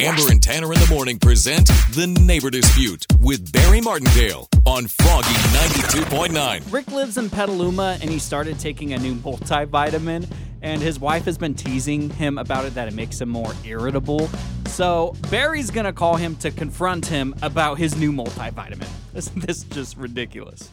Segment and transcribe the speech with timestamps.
[0.00, 5.26] Amber and Tanner in the morning present The Neighbor Dispute with Barry Martindale on Froggy
[5.26, 6.72] 92.9.
[6.72, 10.30] Rick lives in Petaluma and he started taking a new multivitamin,
[10.62, 14.30] and his wife has been teasing him about it that it makes him more irritable.
[14.66, 18.88] So Barry's gonna call him to confront him about his new multivitamin.
[19.14, 20.70] This, this is just ridiculous.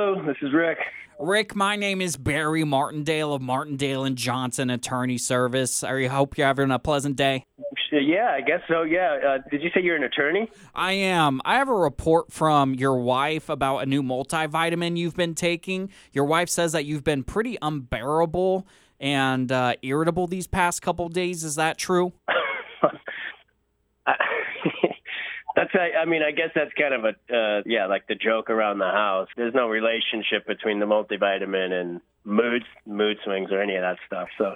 [0.00, 0.78] Hello, this is Rick.
[1.18, 5.82] Rick, my name is Barry Martindale of Martindale and Johnson Attorney Service.
[5.82, 7.44] I hope you're having a pleasant day.
[7.90, 8.82] Yeah, I guess so.
[8.82, 9.18] Yeah.
[9.26, 10.48] Uh, did you say you're an attorney?
[10.72, 11.40] I am.
[11.44, 15.90] I have a report from your wife about a new multivitamin you've been taking.
[16.12, 18.68] Your wife says that you've been pretty unbearable
[19.00, 21.42] and uh, irritable these past couple days.
[21.42, 22.12] Is that true?
[25.72, 28.50] That's I, I mean I guess that's kind of a uh, yeah like the joke
[28.50, 29.28] around the house.
[29.36, 34.28] There's no relationship between the multivitamin and mood mood swings or any of that stuff.
[34.38, 34.54] So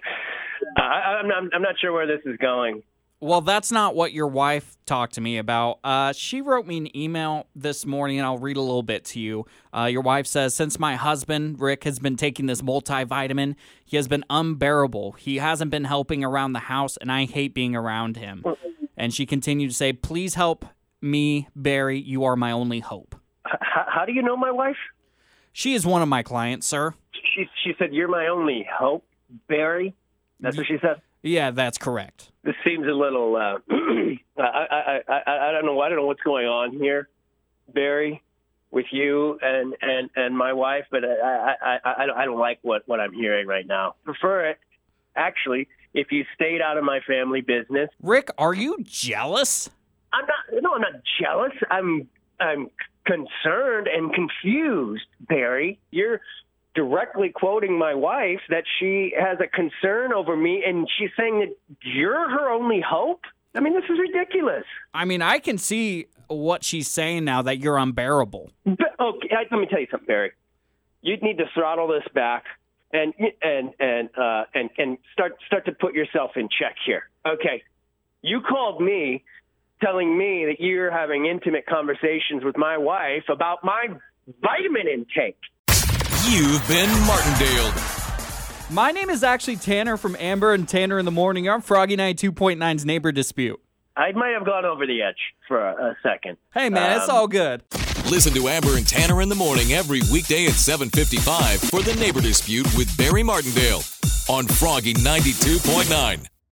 [0.76, 2.82] I, I'm not, I'm not sure where this is going.
[3.20, 5.78] Well, that's not what your wife talked to me about.
[5.84, 9.20] Uh, she wrote me an email this morning, and I'll read a little bit to
[9.20, 9.46] you.
[9.72, 14.08] Uh, your wife says, Since my husband, Rick, has been taking this multivitamin, he has
[14.08, 15.12] been unbearable.
[15.12, 18.44] He hasn't been helping around the house, and I hate being around him.
[18.96, 20.64] And she continued to say, Please help
[21.02, 21.98] me, Barry.
[22.00, 23.14] You are my only hope.
[23.46, 24.76] H- how do you know my wife?
[25.52, 26.94] She is one of my clients, sir.
[27.34, 29.04] She she said you're my only hope,
[29.48, 29.94] Barry.
[30.40, 31.00] That's what she said.
[31.22, 32.30] Yeah, that's correct.
[32.42, 33.36] This seems a little.
[33.36, 33.58] Uh,
[34.38, 35.80] I, I I I don't know.
[35.80, 37.08] I don't know what's going on here,
[37.72, 38.22] Barry,
[38.70, 40.84] with you and and and my wife.
[40.90, 43.94] But I I I, I don't like what what I'm hearing right now.
[44.04, 44.58] Prefer it,
[45.14, 47.90] actually, if you stayed out of my family business.
[48.02, 49.70] Rick, are you jealous?
[50.74, 50.92] I'm not.
[50.92, 51.52] No, I'm not jealous.
[51.70, 52.08] I'm
[52.40, 52.70] I'm
[53.06, 55.78] concerned and confused, Barry.
[55.90, 56.20] You're
[56.74, 61.56] directly quoting my wife that she has a concern over me, and she's saying that
[61.82, 63.20] you're her only hope.
[63.54, 64.64] I mean, this is ridiculous.
[64.94, 68.50] I mean, I can see what she's saying now that you're unbearable.
[68.64, 70.32] But, okay, let me tell you something, Barry.
[71.02, 72.44] You need to throttle this back
[72.92, 73.12] and
[73.42, 77.08] and and uh, and and start start to put yourself in check here.
[77.26, 77.62] Okay,
[78.22, 79.24] you called me
[79.82, 83.86] telling me that you're having intimate conversations with my wife about my
[84.40, 85.36] vitamin intake.
[86.28, 87.72] You've been Martindale.
[88.70, 91.48] My name is actually Tanner from Amber and Tanner in the Morning.
[91.48, 93.60] I'm Froggy 92.9's Neighbor Dispute.
[93.96, 95.16] I might have gone over the edge
[95.46, 96.38] for a, a second.
[96.54, 97.62] Hey, man, it's Um, all good.
[98.10, 102.20] Listen to Amber and Tanner in the morning every weekday at 7:55 for The Neighbor
[102.20, 103.82] Dispute with Barry Martindale
[104.28, 106.26] on Froggy 92.9.